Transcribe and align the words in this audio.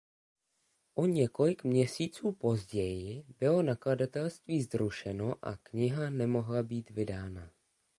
O 0.93 1.05
několik 1.05 1.63
měsíců 1.63 2.31
později 2.31 3.23
bylo 3.39 3.61
nakladatelství 3.63 4.61
zrušeno 4.61 5.33
a 5.45 5.57
kniha 5.57 6.09
nemohla 6.09 6.63
být 6.63 6.89
vydána. 6.89 7.51